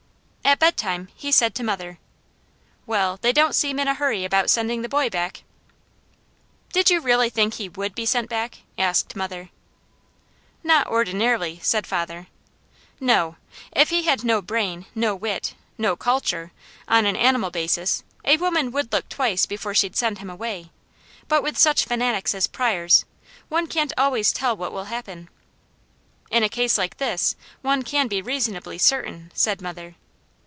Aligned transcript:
At 0.43 0.59
bedtime 0.59 1.07
he 1.15 1.31
said 1.31 1.55
to 1.55 1.63
mother: 1.63 1.97
"Well, 2.85 3.17
they 3.21 3.31
don't 3.31 3.55
seem 3.55 3.79
in 3.79 3.87
a 3.87 3.93
hurry 3.93 4.25
about 4.25 4.49
sending 4.49 4.81
the 4.81 4.89
boy 4.89 5.09
back." 5.09 5.43
"Did 6.73 6.89
you 6.89 6.99
really 6.99 7.29
think 7.29 7.53
he 7.53 7.69
WOULD 7.69 7.95
be 7.95 8.05
sent 8.05 8.27
back?" 8.27 8.57
asked 8.77 9.15
mother. 9.15 9.49
"Not 10.61 10.87
ordinarily," 10.87 11.59
said 11.63 11.87
father, 11.87 12.27
"no! 12.99 13.37
If 13.73 13.91
he 13.91 14.03
had 14.03 14.25
no 14.25 14.41
brain, 14.41 14.87
no 14.93 15.15
wit, 15.15 15.55
no 15.77 15.95
culture, 15.95 16.51
on 16.85 17.05
an 17.05 17.15
animal 17.15 17.49
basis, 17.51 18.03
a 18.25 18.35
woman 18.35 18.71
would 18.71 18.91
look 18.91 19.07
twice 19.07 19.45
before 19.45 19.73
she'd 19.73 19.95
send 19.95 20.17
him 20.17 20.29
away; 20.29 20.69
but 21.29 21.43
with 21.43 21.57
such 21.57 21.85
fanatics 21.85 22.35
as 22.35 22.47
Pryors, 22.47 23.05
one 23.47 23.67
can't 23.67 23.93
always 23.97 24.33
tell 24.33 24.57
what 24.57 24.73
will 24.73 24.85
happen." 24.85 25.29
"In 26.29 26.43
a 26.43 26.49
case 26.49 26.77
like 26.77 26.97
this, 26.97 27.37
one 27.61 27.83
can 27.83 28.09
be 28.09 28.21
reasonably 28.21 28.77
certain," 28.77 29.31
said 29.33 29.61
mother. 29.61 29.95